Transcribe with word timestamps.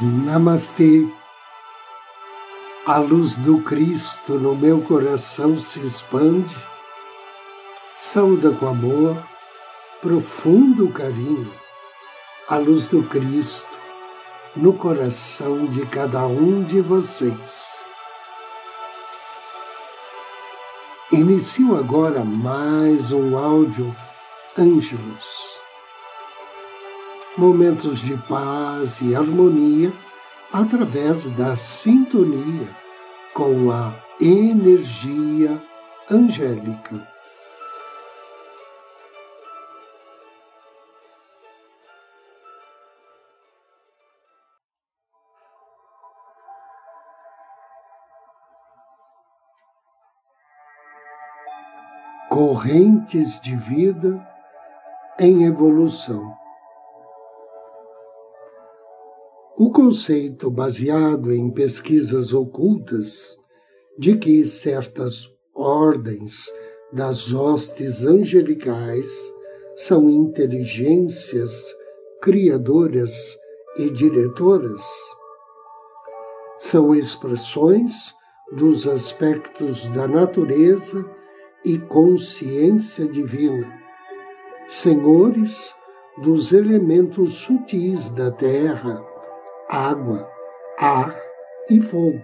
Namastê. 0.00 1.08
A 2.86 2.98
luz 2.98 3.34
do 3.34 3.60
Cristo 3.62 4.34
no 4.34 4.54
meu 4.54 4.80
coração 4.80 5.58
se 5.58 5.80
expande, 5.80 6.56
saúda 7.98 8.52
com 8.52 8.68
amor, 8.68 9.16
profundo 10.00 10.88
carinho, 10.90 11.52
a 12.48 12.58
luz 12.58 12.86
do 12.86 13.02
Cristo 13.02 13.66
no 14.54 14.72
coração 14.72 15.66
de 15.66 15.84
cada 15.86 16.24
um 16.28 16.62
de 16.62 16.80
vocês. 16.80 17.72
Inicio 21.10 21.76
agora 21.76 22.22
mais 22.22 23.10
um 23.10 23.36
áudio 23.36 23.92
Ângelos 24.56 25.47
momentos 27.38 28.00
de 28.00 28.16
paz 28.16 29.00
e 29.00 29.14
harmonia 29.14 29.92
através 30.52 31.24
da 31.36 31.54
sintonia 31.54 32.68
com 33.32 33.70
a 33.70 33.94
energia 34.20 35.62
angélica. 36.10 37.06
Correntes 52.28 53.40
de 53.40 53.54
vida 53.54 54.26
em 55.20 55.44
evolução. 55.44 56.37
O 59.60 59.72
conceito 59.72 60.48
baseado 60.52 61.32
em 61.32 61.50
pesquisas 61.50 62.32
ocultas 62.32 63.36
de 63.98 64.16
que 64.16 64.46
certas 64.46 65.28
ordens 65.52 66.46
das 66.92 67.32
hostes 67.32 68.04
angelicais 68.04 69.08
são 69.74 70.08
inteligências 70.08 71.74
criadoras 72.22 73.36
e 73.76 73.90
diretoras. 73.90 74.80
São 76.60 76.94
expressões 76.94 78.14
dos 78.52 78.86
aspectos 78.86 79.88
da 79.88 80.06
natureza 80.06 81.04
e 81.64 81.80
consciência 81.80 83.08
divina, 83.08 83.66
senhores 84.68 85.74
dos 86.22 86.52
elementos 86.52 87.34
sutis 87.34 88.08
da 88.10 88.30
terra 88.30 89.17
água, 89.68 90.26
ar 90.78 91.14
e 91.70 91.80
fogo. 91.80 92.22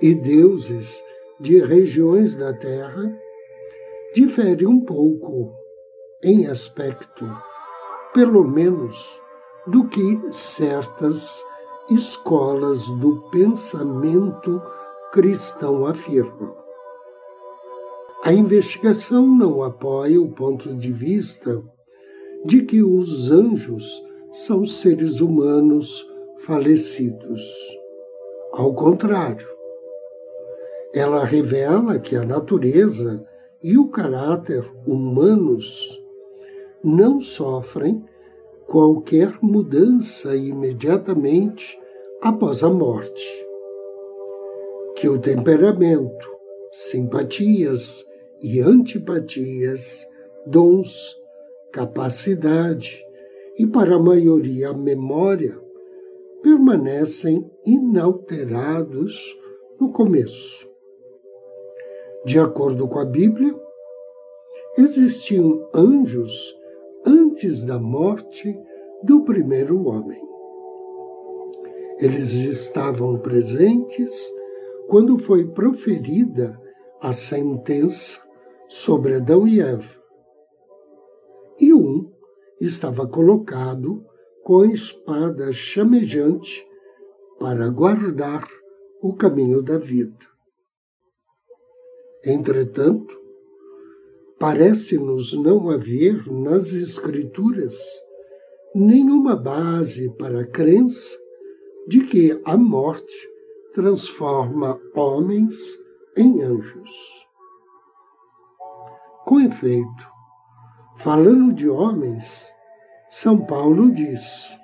E 0.00 0.14
deuses 0.14 1.02
de 1.38 1.62
regiões 1.62 2.34
da 2.34 2.52
terra 2.52 3.16
diferem 4.12 4.66
um 4.66 4.84
pouco 4.84 5.54
em 6.22 6.46
aspecto, 6.46 7.24
pelo 8.12 8.42
menos, 8.42 9.20
do 9.66 9.86
que 9.88 10.32
certas 10.32 11.44
escolas 11.88 12.84
do 12.98 13.30
pensamento 13.30 14.60
cristão 15.12 15.86
afirmam. 15.86 16.56
A 18.24 18.32
investigação 18.32 19.26
não 19.26 19.62
apoia 19.62 20.20
o 20.20 20.30
ponto 20.32 20.74
de 20.74 20.92
vista 20.92 21.62
de 22.44 22.62
que 22.62 22.82
os 22.82 23.30
anjos 23.30 24.02
são 24.32 24.64
seres 24.64 25.20
humanos 25.20 26.08
falecidos. 26.38 27.42
Ao 28.52 28.74
contrário, 28.74 29.46
ela 30.94 31.24
revela 31.24 31.98
que 31.98 32.16
a 32.16 32.24
natureza 32.24 33.24
e 33.62 33.76
o 33.76 33.88
caráter 33.88 34.68
humanos 34.86 36.02
não 36.82 37.20
sofrem 37.20 38.02
qualquer 38.66 39.38
mudança 39.42 40.34
imediatamente 40.34 41.78
após 42.22 42.62
a 42.62 42.70
morte. 42.70 43.46
Que 44.96 45.08
o 45.08 45.18
temperamento, 45.18 46.30
simpatias 46.72 48.04
e 48.40 48.60
antipatias, 48.60 50.06
dons, 50.46 51.16
capacidade, 51.70 53.04
e 53.58 53.66
para 53.66 53.96
a 53.96 54.02
maioria 54.02 54.70
a 54.70 54.74
memória, 54.74 55.60
permanecem 56.42 57.48
inalterados 57.64 59.38
no 59.80 59.92
começo. 59.92 60.68
De 62.24 62.38
acordo 62.38 62.86
com 62.88 62.98
a 62.98 63.04
Bíblia, 63.04 63.54
existiam 64.78 65.68
anjos 65.74 66.56
antes 67.04 67.64
da 67.64 67.78
morte 67.78 68.58
do 69.02 69.22
primeiro 69.22 69.86
homem. 69.86 70.20
Eles 71.98 72.32
estavam 72.32 73.18
presentes 73.18 74.32
quando 74.88 75.18
foi 75.18 75.46
proferida 75.46 76.60
a 77.00 77.12
sentença 77.12 78.20
sobre 78.68 79.16
Adão 79.16 79.46
e 79.46 79.60
Eva. 79.60 80.00
E 81.60 81.74
um 81.74 82.11
estava 82.64 83.06
colocado 83.08 84.04
com 84.44 84.60
a 84.60 84.66
espada 84.68 85.52
chamejante 85.52 86.64
para 87.38 87.68
guardar 87.68 88.48
o 89.02 89.14
caminho 89.14 89.62
da 89.62 89.78
vida. 89.78 90.26
Entretanto, 92.24 93.18
parece-nos 94.38 95.32
não 95.32 95.70
haver 95.70 96.24
nas 96.30 96.72
Escrituras 96.72 97.76
nenhuma 98.74 99.34
base 99.34 100.08
para 100.16 100.42
a 100.42 100.46
crença 100.46 101.18
de 101.88 102.04
que 102.04 102.40
a 102.44 102.56
morte 102.56 103.28
transforma 103.74 104.80
homens 104.94 105.56
em 106.16 106.42
anjos. 106.42 106.90
Com 109.24 109.40
efeito, 109.40 110.11
Falando 110.96 111.52
de 111.52 111.68
homens, 111.68 112.52
São 113.08 113.44
Paulo 113.46 113.90
diz: 113.90 114.56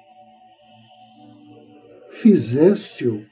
Fizeste-o 2.10 3.24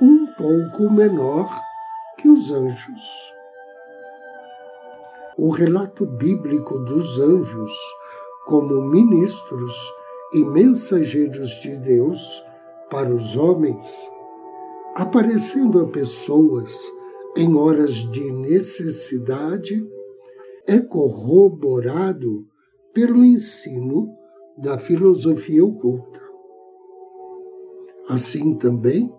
um 0.00 0.26
pouco 0.36 0.90
menor 0.90 1.56
que 2.18 2.28
os 2.28 2.50
anjos. 2.50 3.02
O 5.38 5.50
relato 5.50 6.04
bíblico 6.04 6.78
dos 6.80 7.20
anjos 7.20 7.72
como 8.46 8.82
ministros 8.82 9.74
e 10.34 10.44
mensageiros 10.44 11.50
de 11.60 11.76
Deus 11.76 12.44
para 12.90 13.14
os 13.14 13.36
homens, 13.36 14.10
aparecendo 14.94 15.80
a 15.80 15.88
pessoas 15.88 16.76
em 17.36 17.56
horas 17.56 17.94
de 17.94 18.30
necessidade 18.32 19.86
é 20.66 20.78
corroborado 20.78 22.46
pelo 22.92 23.24
ensino 23.24 24.16
da 24.56 24.78
filosofia 24.78 25.64
oculta. 25.64 26.20
Assim 28.08 28.56
também 28.56 29.12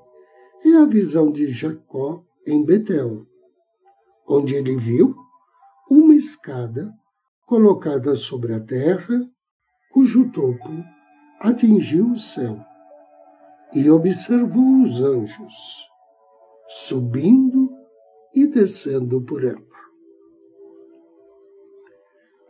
é 0.66 0.76
a 0.76 0.86
visão 0.86 1.32
de 1.32 1.52
Jacó 1.52 2.24
em 2.46 2.64
Betel, 2.64 3.26
onde 4.28 4.56
ele 4.56 4.78
viu 4.78 5.16
uma 5.90 6.16
escada 6.16 6.94
colocada 7.46 8.16
sobre 8.16 8.54
a 8.54 8.60
terra, 8.60 9.30
cujo 9.92 10.32
topo 10.32 10.70
atingiu 11.40 12.12
o 12.12 12.18
céu, 12.18 12.58
e 13.74 13.90
observou 13.90 14.84
os 14.84 15.02
anjos 15.02 15.88
subindo 16.68 17.70
e 18.34 18.48
descendo 18.48 19.22
por 19.22 19.44
ela. 19.44 19.73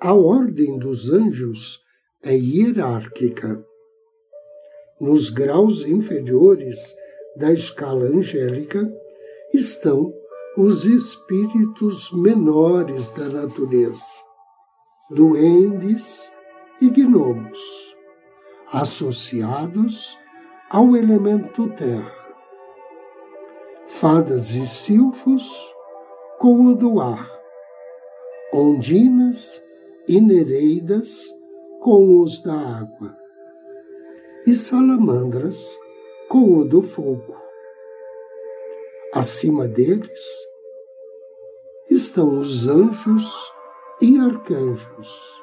A 0.06 0.14
ordem 0.14 0.78
dos 0.78 1.10
anjos 1.10 1.82
é 2.22 2.36
hierárquica. 2.36 3.66
Nos 5.00 5.30
graus 5.30 5.84
inferiores 5.84 6.94
da 7.38 7.54
escala 7.54 8.08
angélica 8.08 8.86
estão 9.54 10.14
os 10.58 10.84
espíritos 10.84 12.12
menores 12.12 13.12
da 13.12 13.30
natureza, 13.30 14.04
duendes 15.10 16.30
e 16.82 16.90
gnomos, 16.90 17.62
associados 18.74 20.20
ao 20.70 20.98
elemento 20.98 21.70
terra, 21.78 22.36
fadas 23.88 24.54
e 24.54 24.68
silfos 24.68 25.50
com 26.40 26.66
o 26.66 26.76
do 26.76 27.00
ar, 27.00 27.32
ondinas 28.52 29.64
e 30.08 30.20
nereidas 30.20 31.24
com 31.82 32.22
os 32.22 32.42
da 32.42 32.54
água, 32.54 33.16
e 34.46 34.56
salamandras 34.56 35.78
com 36.28 36.58
o 36.58 36.66
do 36.66 36.82
fogo. 36.82 37.36
Acima 39.14 39.68
deles 39.68 40.26
estão 41.90 42.40
os 42.40 42.68
anjos 42.68 43.32
e 44.02 44.18
arcanjos, 44.18 45.42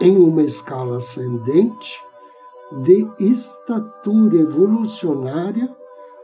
em 0.00 0.16
uma 0.18 0.42
escala 0.42 0.98
ascendente 0.98 2.02
de 2.82 3.08
estatura 3.20 4.38
evolucionária 4.38 5.74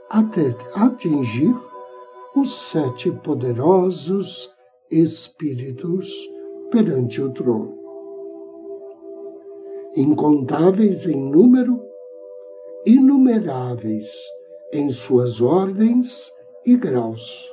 até 0.08 0.56
atingir 0.74 1.54
os 2.34 2.58
sete 2.58 3.10
poderosos 3.10 4.50
espíritos 4.90 6.08
perante 6.70 7.20
o 7.20 7.31
trono. 7.31 7.79
Incontáveis 9.97 11.06
em 11.06 11.31
número, 11.31 11.81
inumeráveis 12.85 14.11
em 14.73 14.91
suas 14.91 15.41
ordens 15.41 16.32
e 16.65 16.76
graus. 16.76 17.53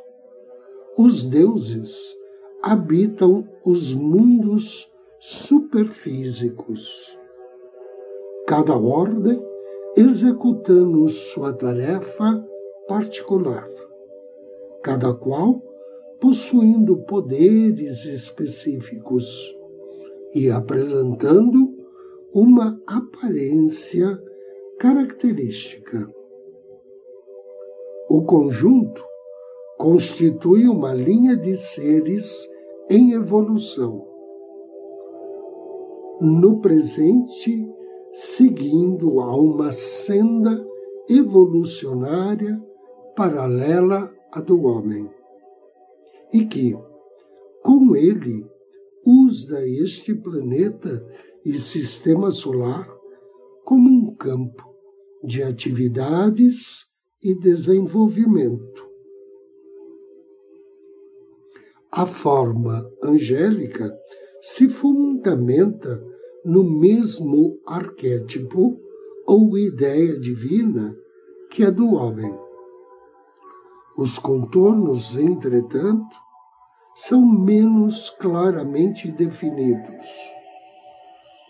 Os 0.97 1.25
deuses 1.25 2.15
habitam 2.61 3.47
os 3.65 3.93
mundos 3.93 4.91
superfísicos. 5.19 7.17
Cada 8.47 8.77
ordem 8.77 9.41
executando 9.95 11.07
sua 11.09 11.53
tarefa 11.53 12.45
particular, 12.87 13.67
cada 14.83 15.13
qual 15.13 15.61
possuindo 16.19 16.97
poderes 17.03 18.05
específicos 18.05 19.25
e 20.33 20.49
apresentando 20.49 21.73
uma 22.33 22.81
aparência 22.85 24.19
característica. 24.77 26.09
O 28.09 28.23
conjunto 28.23 29.03
constitui 29.77 30.67
uma 30.67 30.93
linha 30.93 31.35
de 31.35 31.55
seres 31.55 32.47
em 32.89 33.13
evolução. 33.13 34.05
No 36.21 36.59
presente, 36.59 37.67
seguindo 38.13 39.19
a 39.19 39.35
uma 39.35 39.71
senda 39.71 40.65
evolucionária 41.09 42.61
paralela 43.15 44.09
à 44.31 44.41
do 44.41 44.63
homem, 44.63 45.09
e 46.35 46.45
que, 46.47 46.77
com 47.63 47.95
ele, 47.95 48.45
usa 49.05 49.65
este 49.65 50.13
planeta 50.13 51.01
e 51.45 51.53
sistema 51.53 52.29
solar 52.29 52.93
como 53.63 53.89
um 53.89 54.13
campo 54.15 54.61
de 55.23 55.41
atividades 55.41 56.85
e 57.23 57.33
desenvolvimento. 57.33 58.85
A 61.89 62.05
forma 62.05 62.85
angélica 63.01 63.97
se 64.41 64.67
fundamenta 64.67 66.03
no 66.43 66.65
mesmo 66.65 67.57
arquétipo 67.65 68.77
ou 69.25 69.57
ideia 69.57 70.19
divina 70.19 70.97
que 71.49 71.63
é 71.63 71.71
do 71.71 71.93
homem. 71.93 72.37
Os 73.97 74.19
contornos, 74.19 75.15
entretanto, 75.15 76.24
são 76.95 77.25
menos 77.25 78.09
claramente 78.09 79.11
definidos. 79.11 80.05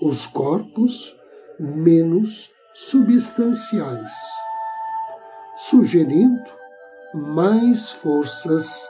Os 0.01 0.25
corpos, 0.25 1.15
menos 1.59 2.49
substanciais, 2.73 4.11
sugerindo 5.55 6.43
mais 7.13 7.91
forças 7.93 8.89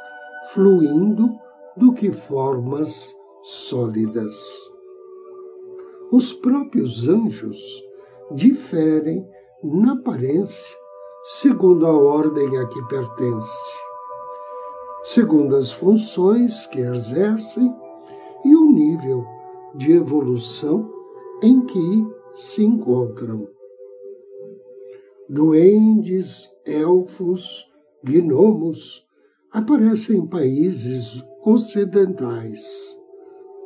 fluindo 0.52 1.38
do 1.78 1.94
que 1.94 2.12
formas 2.12 3.14
sólidas. 3.44 4.34
Os 6.12 6.34
próprios 6.34 7.08
anjos 7.08 7.58
diferem 8.32 9.28
na 9.64 9.94
aparência 9.94 10.76
segundo 11.26 11.88
a 11.88 11.92
ordem 11.92 12.58
a 12.58 12.68
que 12.68 12.82
pertence, 12.84 13.78
segundo 15.06 15.56
as 15.56 15.72
funções 15.72 16.66
que 16.66 16.80
exercem 16.80 17.72
e 18.44 18.56
o 18.56 18.72
nível 18.72 19.24
de 19.76 19.92
evolução 19.92 20.92
em 21.44 21.62
que 21.62 22.08
se 22.32 22.66
encontram. 22.66 23.48
Duendes, 25.30 26.50
elfos, 26.66 27.66
gnomos 28.04 29.06
aparecem 29.52 30.18
em 30.18 30.28
países 30.28 31.24
ocidentais. 31.44 32.66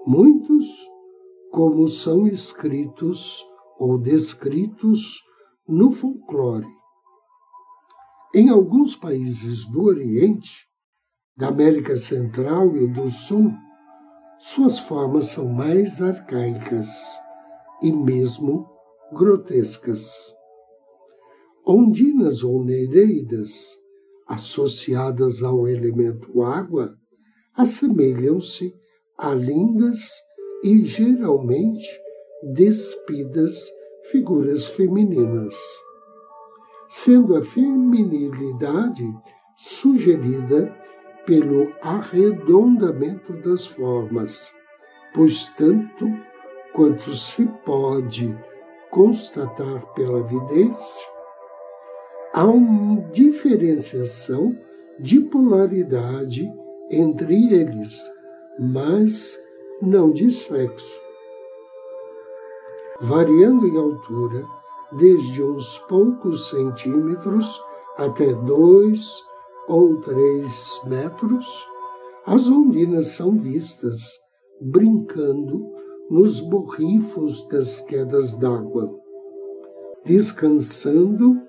Muitos 0.06 0.66
como 1.52 1.88
são 1.88 2.28
escritos 2.28 3.46
ou 3.78 3.98
descritos 3.98 5.24
no 5.66 5.90
folclore. 5.92 6.68
Em 8.36 8.50
alguns 8.50 8.94
países 8.96 9.66
do 9.66 9.84
Oriente, 9.84 10.69
da 11.40 11.48
América 11.48 11.96
Central 11.96 12.76
e 12.76 12.86
do 12.86 13.10
Sul, 13.10 13.54
suas 14.38 14.78
formas 14.78 15.28
são 15.28 15.48
mais 15.48 16.02
arcaicas 16.02 16.90
e 17.82 17.94
mesmo 17.94 18.70
grotescas. 19.14 20.36
Ondinas 21.66 22.44
ou 22.44 22.62
nereidas, 22.62 23.52
associadas 24.28 25.42
ao 25.42 25.66
elemento 25.66 26.44
água, 26.44 26.94
assemelham-se 27.56 28.76
a 29.18 29.34
lindas 29.34 30.10
e 30.62 30.84
geralmente 30.84 31.88
despidas 32.54 33.64
figuras 34.12 34.66
femininas, 34.66 35.56
sendo 36.90 37.38
a 37.38 37.42
feminilidade 37.42 39.06
sugerida 39.58 40.79
pelo 41.30 41.72
arredondamento 41.84 43.34
das 43.34 43.64
formas, 43.64 44.52
pois 45.14 45.46
tanto 45.56 46.12
quanto 46.74 47.16
se 47.16 47.46
pode 47.64 48.36
constatar 48.90 49.86
pela 49.94 50.24
vidência, 50.24 51.08
há 52.34 52.46
uma 52.46 53.00
diferenciação 53.12 54.58
de 55.00 55.22
polaridade 55.22 56.52
entre 56.90 57.54
eles, 57.54 58.12
mas 58.58 59.40
não 59.84 60.12
de 60.12 60.32
sexo, 60.32 61.00
variando 63.02 63.68
em 63.68 63.78
altura 63.78 64.44
desde 64.94 65.44
uns 65.44 65.78
poucos 65.88 66.50
centímetros 66.50 67.62
até 68.00 68.34
dois 68.34 69.29
ou 69.70 70.02
três 70.02 70.82
metros, 70.88 71.48
as 72.26 72.48
ondinas 72.48 73.10
são 73.10 73.38
vistas 73.38 74.20
brincando 74.60 75.72
nos 76.10 76.40
borrifos 76.40 77.48
das 77.48 77.80
quedas 77.80 78.34
d'água, 78.34 78.92
descansando 80.04 81.40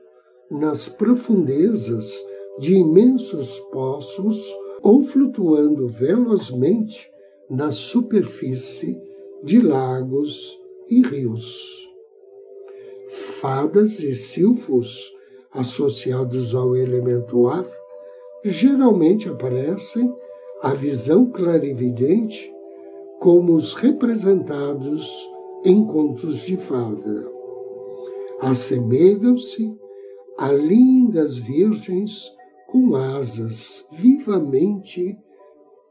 nas 0.50 0.86
profundezas 0.86 2.14
de 2.58 2.74
imensos 2.74 3.58
poços 3.72 4.46
ou 4.82 5.02
flutuando 5.02 5.88
velozmente 5.88 7.10
na 7.48 7.72
superfície 7.72 9.00
de 9.42 9.62
lagos 9.62 10.58
e 10.90 11.00
rios. 11.00 11.88
Fadas 13.40 14.00
e 14.00 14.14
silfos 14.14 15.10
associados 15.52 16.54
ao 16.54 16.76
elemento 16.76 17.48
ar 17.48 17.79
geralmente 18.44 19.28
aparecem 19.28 20.12
à 20.62 20.72
visão 20.72 21.30
clarividente 21.30 22.52
como 23.18 23.54
os 23.54 23.74
representados 23.74 25.08
em 25.64 25.84
contos 25.84 26.40
de 26.40 26.56
fada. 26.56 27.30
Assemelham-se 28.40 29.76
a 30.38 30.52
lindas 30.52 31.36
virgens 31.36 32.32
com 32.66 32.94
asas 32.96 33.86
vivamente 33.92 35.18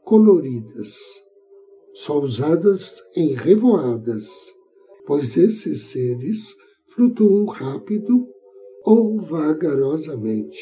coloridas 0.04 0.96
só 1.92 2.18
usadas 2.18 3.02
em 3.14 3.34
revoadas, 3.34 4.28
pois 5.06 5.36
esses 5.36 5.90
seres 5.90 6.56
flutuam 6.86 7.44
rápido 7.46 8.26
ou 8.84 9.20
vagarosamente, 9.20 10.58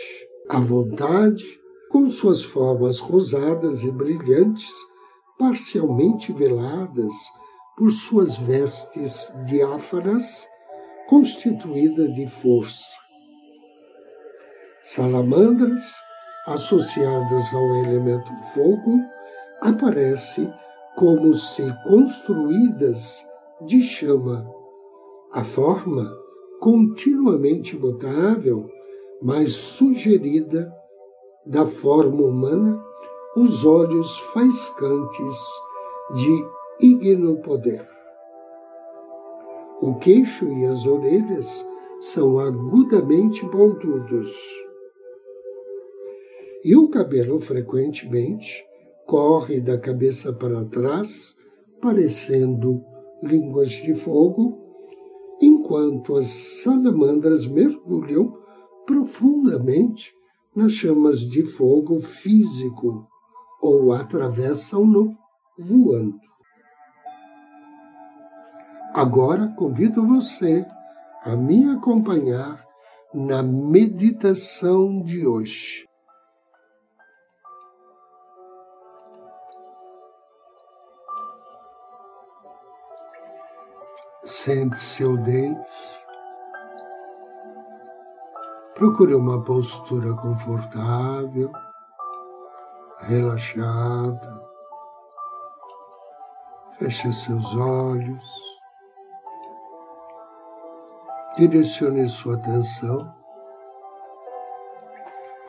à 0.48 0.60
vontade, 0.60 1.57
com 1.98 2.08
suas 2.08 2.44
formas 2.44 3.00
rosadas 3.00 3.82
e 3.82 3.90
brilhantes, 3.90 4.70
parcialmente 5.36 6.32
veladas 6.32 7.12
por 7.76 7.90
suas 7.90 8.36
vestes 8.36 9.32
diáfanas, 9.46 10.46
constituída 11.08 12.06
de 12.06 12.28
força. 12.28 12.96
Salamandras, 14.84 15.92
associadas 16.46 17.52
ao 17.52 17.74
elemento 17.84 18.30
fogo, 18.54 19.00
aparecem 19.60 20.54
como 20.94 21.34
se 21.34 21.64
construídas 21.82 23.26
de 23.66 23.82
chama. 23.82 24.48
A 25.32 25.42
forma, 25.42 26.08
continuamente 26.60 27.76
mutável, 27.76 28.70
mas 29.20 29.52
sugerida 29.52 30.77
da 31.48 31.66
forma 31.66 32.26
humana, 32.26 32.84
os 33.34 33.64
olhos 33.64 34.18
faiscantes 34.34 35.34
de 36.14 36.46
igno 36.78 37.38
poder. 37.38 37.88
O 39.80 39.94
queixo 39.94 40.46
e 40.52 40.66
as 40.66 40.86
orelhas 40.86 41.66
são 42.02 42.38
agudamente 42.38 43.48
pontudos. 43.48 44.30
E 46.62 46.76
o 46.76 46.90
cabelo 46.90 47.40
frequentemente 47.40 48.62
corre 49.06 49.58
da 49.58 49.78
cabeça 49.78 50.34
para 50.34 50.66
trás, 50.66 51.34
parecendo 51.80 52.84
línguas 53.22 53.70
de 53.70 53.94
fogo, 53.94 54.58
enquanto 55.40 56.14
as 56.14 56.26
salamandras 56.26 57.46
mergulham 57.46 58.36
profundamente 58.84 60.17
nas 60.58 60.72
chamas 60.72 61.20
de 61.20 61.44
fogo 61.44 62.00
físico 62.00 63.06
ou 63.62 63.92
atravessam-no 63.92 65.16
voando. 65.56 66.18
Agora 68.92 69.54
convido 69.56 70.04
você 70.04 70.66
a 71.22 71.36
me 71.36 71.70
acompanhar 71.70 72.66
na 73.14 73.40
meditação 73.40 75.00
de 75.00 75.24
hoje. 75.24 75.86
Sente-se 84.24 85.04
ou 85.04 85.16
deite. 85.16 86.07
Procure 88.78 89.12
uma 89.12 89.42
postura 89.42 90.14
confortável, 90.14 91.50
relaxada. 93.00 94.48
Feche 96.78 97.12
seus 97.12 97.56
olhos. 97.56 98.30
Direcione 101.36 102.06
sua 102.06 102.36
atenção 102.36 103.12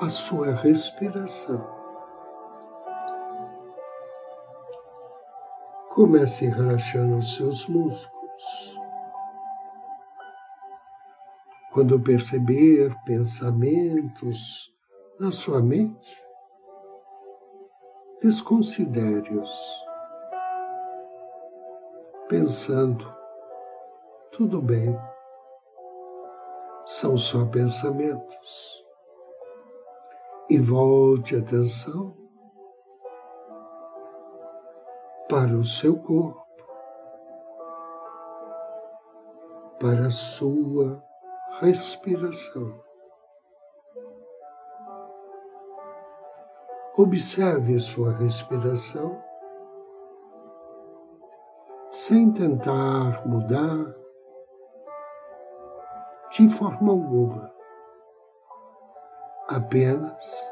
à 0.02 0.10
sua 0.10 0.56
respiração. 0.56 1.64
Comece 5.94 6.48
relaxando 6.48 7.18
os 7.18 7.36
seus 7.36 7.68
músculos. 7.68 8.69
Quando 11.80 11.98
perceber 11.98 12.94
pensamentos 13.06 14.70
na 15.18 15.32
sua 15.32 15.62
mente, 15.62 16.22
desconsidere-os, 18.22 19.50
pensando, 22.28 23.10
tudo 24.30 24.62
bem, 24.62 24.94
são 26.86 27.18
só 27.18 27.46
pensamentos. 27.46 28.84
E 30.50 30.60
volte 30.60 31.34
a 31.34 31.40
atenção 31.40 32.14
para 35.30 35.56
o 35.56 35.64
seu 35.64 35.98
corpo, 35.98 36.46
para 39.80 40.08
a 40.08 40.12
sua 40.12 41.09
respiração. 41.58 42.80
Observe 46.98 47.80
sua 47.80 48.12
respiração 48.14 49.22
sem 51.92 52.32
tentar 52.32 53.26
mudar 53.28 53.96
de 56.32 56.50
forma 56.50 56.92
alguma. 56.92 57.52
Apenas 59.48 60.52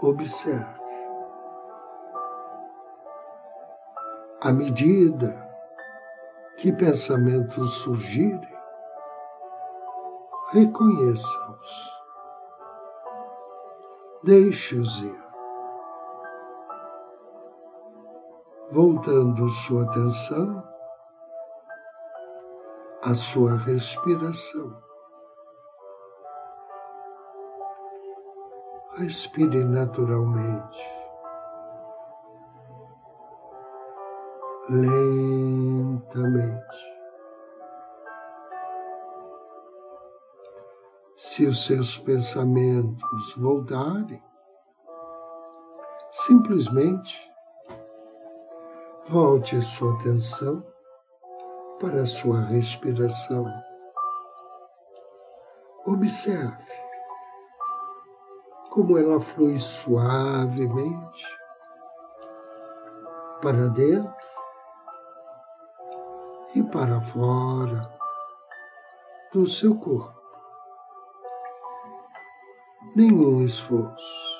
observe. 0.00 0.78
À 4.40 4.52
medida 4.52 5.48
que 6.56 6.72
pensamentos 6.72 7.72
surgirem, 7.78 8.57
reconheça-os. 10.50 11.98
Deixe-os 14.24 15.02
ir. 15.02 15.28
Voltando 18.70 19.48
sua 19.48 19.84
atenção 19.84 20.62
à 23.02 23.14
sua 23.14 23.56
respiração. 23.56 24.82
Respire 28.96 29.64
naturalmente. 29.64 30.82
Lentamente. 34.68 36.08
Se 41.38 41.46
os 41.46 41.64
seus 41.66 41.96
pensamentos 41.96 43.32
voltarem, 43.36 44.20
simplesmente 46.10 47.30
volte 49.06 49.54
a 49.54 49.62
sua 49.62 49.94
atenção 50.00 50.66
para 51.80 52.02
a 52.02 52.06
sua 52.06 52.40
respiração. 52.40 53.44
Observe 55.86 56.56
como 58.70 58.98
ela 58.98 59.20
flui 59.20 59.60
suavemente 59.60 61.24
para 63.40 63.68
dentro 63.68 64.12
e 66.56 66.64
para 66.64 67.00
fora 67.00 67.88
do 69.32 69.46
seu 69.46 69.78
corpo 69.78 70.17
nenhum 72.98 73.44
esforço. 73.44 74.36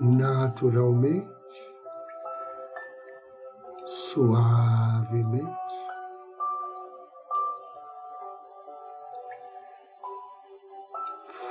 Naturalmente, 0.00 1.28
suavemente, 3.84 5.46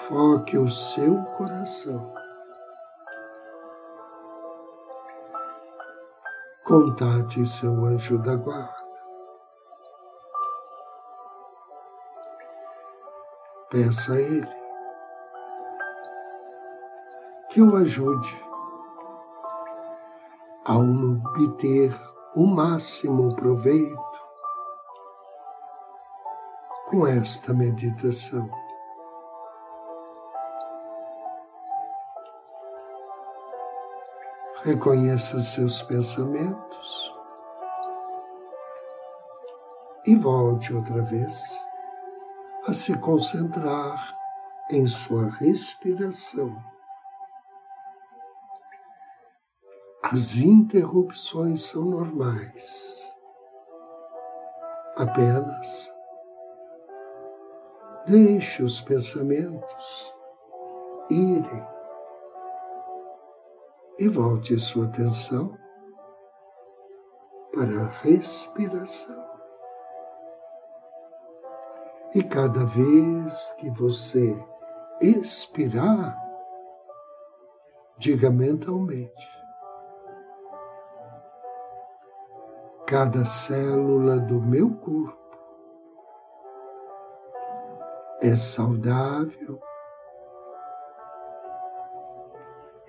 foque 0.08 0.58
o 0.58 0.68
seu 0.68 1.16
coração. 1.38 2.12
Contate 6.66 7.46
seu 7.46 7.86
anjo 7.86 8.18
da 8.18 8.36
guarda. 8.36 8.82
Peça 13.70 14.14
a 14.14 14.20
ele 14.20 14.61
que 17.52 17.62
o 17.62 17.76
ajude 17.76 18.42
a 20.64 20.78
obter 20.78 21.94
o 22.34 22.46
máximo 22.46 23.36
proveito 23.36 24.00
com 26.90 27.06
esta 27.06 27.54
meditação. 27.54 28.50
Reconheça 34.64 35.42
seus 35.42 35.82
pensamentos 35.82 37.14
e 40.06 40.16
volte 40.16 40.74
outra 40.74 41.02
vez 41.02 41.42
a 42.66 42.74
se 42.74 42.98
concentrar 42.98 44.16
em 44.70 44.88
sua 44.88 45.30
respiração. 45.32 46.72
As 50.04 50.36
interrupções 50.36 51.62
são 51.62 51.86
normais. 51.86 53.02
Apenas 54.96 55.92
Deixe 58.08 58.64
os 58.64 58.82
pensamentos 58.82 60.16
irem 61.08 61.68
e 64.00 64.08
volte 64.08 64.60
sua 64.60 64.86
atenção 64.88 65.56
para 67.54 67.84
a 67.84 67.90
respiração. 68.02 69.24
E 72.16 72.24
cada 72.24 72.66
vez 72.66 73.52
que 73.60 73.70
você 73.70 74.36
expirar, 75.00 76.18
diga 78.00 78.32
mentalmente: 78.32 79.41
cada 82.92 83.26
célula 83.26 84.20
do 84.20 84.42
meu 84.42 84.70
corpo. 84.70 85.18
É 88.22 88.36
saudável, 88.36 89.62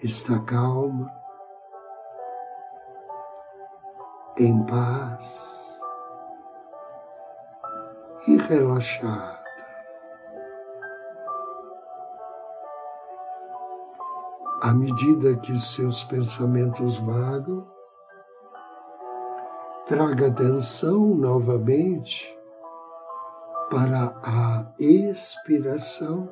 está 0.03 0.41
calma, 0.41 1.09
em 4.37 4.67
paz. 4.67 5.81
E 8.27 8.37
relaxada. 8.39 9.41
À 14.63 14.75
medida 14.75 15.37
que 15.37 15.59
seus 15.61 16.03
pensamentos 16.05 16.99
vagam, 16.99 17.67
traga 19.87 20.29
atenção 20.29 21.15
novamente 21.17 22.39
para 23.71 24.15
a 24.23 24.73
expiração 24.79 26.29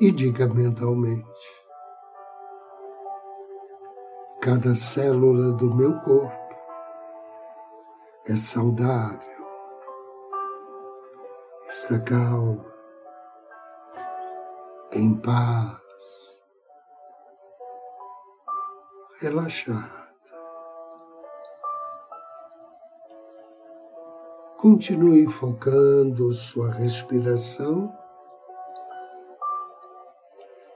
e 0.00 0.10
diga 0.10 0.48
mentalmente: 0.48 1.64
cada 4.40 4.74
célula 4.74 5.52
do 5.52 5.74
meu 5.74 6.00
corpo 6.00 6.40
é 8.26 8.36
saudável, 8.36 9.46
está 11.68 11.98
calma, 11.98 12.64
em 14.92 15.14
paz, 15.20 16.40
relaxada. 19.20 19.99
Continue 24.60 25.26
focando 25.26 26.30
sua 26.34 26.70
respiração 26.70 27.90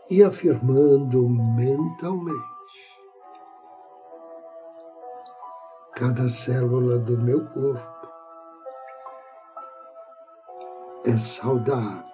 e 0.08 0.24
afirmando 0.24 1.28
mentalmente: 1.28 2.38
cada 5.96 6.30
célula 6.30 6.98
do 6.98 7.18
meu 7.18 7.44
corpo 7.50 8.08
é 11.04 11.18
saudável, 11.18 12.04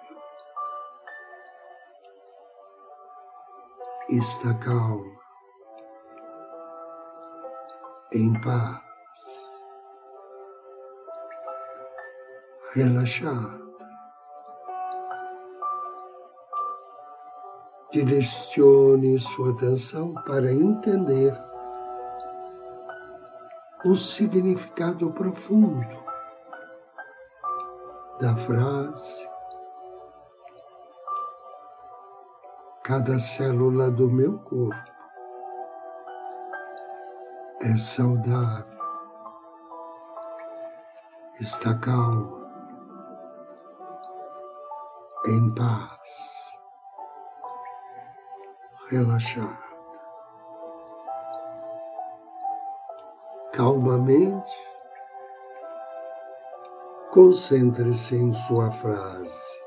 está 4.09 4.53
calma, 4.55 5.21
em 8.11 8.33
paz. 8.41 8.90
Relaxada. 12.73 13.61
Direcione 17.91 19.19
sua 19.19 19.51
atenção 19.51 20.13
para 20.25 20.51
entender 20.51 21.37
o 23.83 23.95
significado 23.95 25.11
profundo 25.11 25.81
da 28.21 28.35
frase. 28.35 29.29
Cada 32.83 33.19
célula 33.19 33.91
do 33.91 34.09
meu 34.09 34.39
corpo 34.39 34.91
é 37.61 37.77
saudável, 37.77 38.65
está 41.39 41.73
calma, 41.75 42.40
em 45.31 45.49
paz, 45.55 46.51
relaxada. 48.89 49.71
Calmamente, 53.53 54.51
concentre-se 57.11 58.15
em 58.15 58.33
sua 58.33 58.71
frase, 58.71 59.59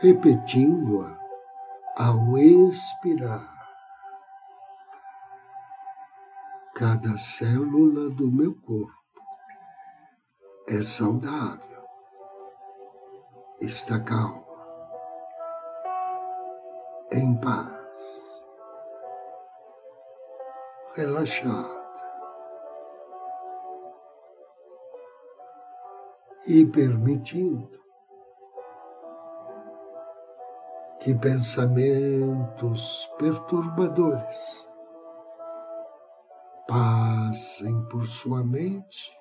repetindo-a 0.00 1.18
ao 1.96 2.36
expirar. 2.36 3.54
Cada 6.74 7.16
célula 7.16 8.10
do 8.10 8.30
meu 8.30 8.54
corpo 8.54 8.92
é 10.68 10.82
saudável 10.82 11.73
está 13.64 13.98
calma, 14.00 14.44
em 17.12 17.34
paz, 17.40 18.44
relaxada 20.94 21.84
e 26.46 26.66
permitindo 26.66 27.80
que 31.00 31.14
pensamentos 31.14 33.10
perturbadores 33.18 34.68
passem 36.68 37.84
por 37.88 38.06
sua 38.06 38.42
mente, 38.44 39.18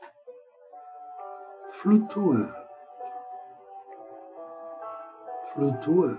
flutuando 1.71 2.62
flutua. 5.53 6.17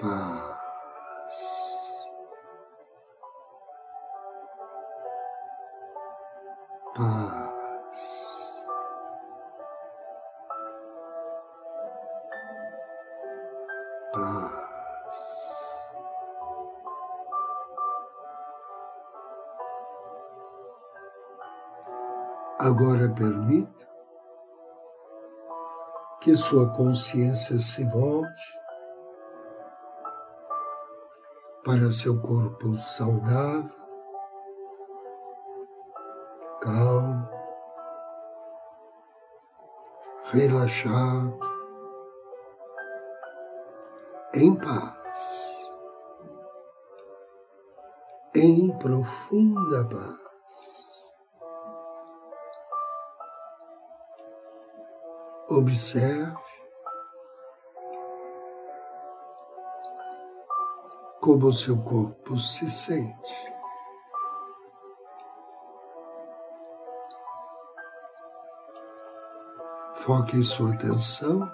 Paz. 0.00 0.54
Paz. 6.94 7.50
Paz. 14.12 14.64
Agora 22.58 23.08
permita 23.14 23.73
que 26.24 26.34
sua 26.34 26.70
consciência 26.70 27.58
se 27.58 27.84
volte 27.84 28.58
para 31.62 31.92
seu 31.92 32.18
corpo 32.18 32.74
saudável, 32.76 33.70
calmo, 36.62 37.28
relaxado, 40.32 41.38
em 44.32 44.56
paz, 44.56 45.68
em 48.34 48.78
profunda 48.78 49.84
paz. 49.84 50.23
Observe 55.56 56.36
como 61.20 61.46
o 61.46 61.54
seu 61.54 61.80
corpo 61.80 62.36
se 62.36 62.68
sente. 62.68 63.52
Foque 69.94 70.42
sua 70.42 70.74
atenção 70.74 71.48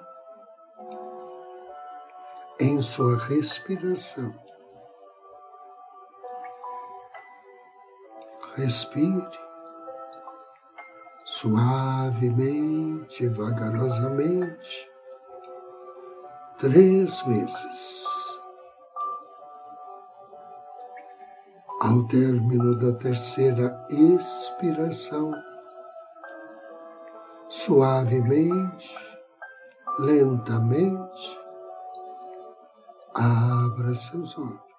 em 2.59 2.81
sua 2.81 3.19
respiração. 3.27 4.35
Respire 8.57 9.50
suavemente, 11.41 13.27
vagarosamente, 13.29 14.91
três 16.59 17.19
vezes. 17.23 18.05
Ao 21.81 22.07
término 22.09 22.79
da 22.79 22.93
terceira 22.93 23.87
expiração, 23.89 25.33
suavemente, 27.49 28.95
lentamente, 29.99 31.41
abra 33.15 33.95
seus 33.95 34.37
olhos. 34.37 34.70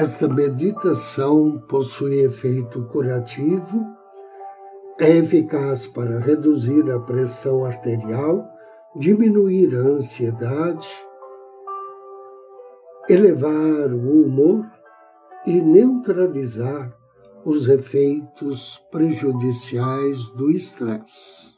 Esta 0.00 0.28
meditação 0.28 1.60
possui 1.68 2.20
efeito 2.20 2.84
curativo, 2.84 3.84
é 4.96 5.16
eficaz 5.16 5.88
para 5.88 6.20
reduzir 6.20 6.88
a 6.92 7.00
pressão 7.00 7.64
arterial, 7.64 8.48
diminuir 8.94 9.74
a 9.74 9.80
ansiedade, 9.80 10.88
elevar 13.08 13.92
o 13.92 14.22
humor 14.22 14.64
e 15.44 15.60
neutralizar 15.60 16.96
os 17.44 17.68
efeitos 17.68 18.78
prejudiciais 18.92 20.28
do 20.28 20.48
estresse. 20.48 21.57